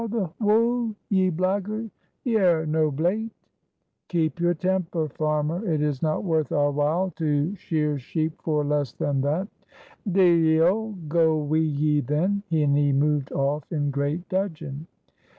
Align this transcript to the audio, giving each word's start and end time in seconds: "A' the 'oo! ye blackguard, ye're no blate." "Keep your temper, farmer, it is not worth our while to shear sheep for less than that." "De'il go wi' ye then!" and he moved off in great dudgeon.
"A' 0.03 0.07
the 0.07 0.31
'oo! 0.43 0.95
ye 1.09 1.29
blackguard, 1.29 1.91
ye're 2.23 2.65
no 2.65 2.89
blate." 2.89 3.31
"Keep 4.07 4.39
your 4.39 4.55
temper, 4.55 5.07
farmer, 5.09 5.63
it 5.71 5.79
is 5.79 6.01
not 6.01 6.23
worth 6.23 6.51
our 6.51 6.71
while 6.71 7.11
to 7.17 7.53
shear 7.55 7.99
sheep 7.99 8.41
for 8.41 8.63
less 8.65 8.93
than 8.93 9.21
that." 9.21 9.47
"De'il 10.11 10.93
go 11.07 11.37
wi' 11.37 11.57
ye 11.59 11.99
then!" 12.01 12.41
and 12.49 12.75
he 12.75 12.91
moved 12.91 13.31
off 13.31 13.71
in 13.71 13.91
great 13.91 14.27
dudgeon. 14.27 14.87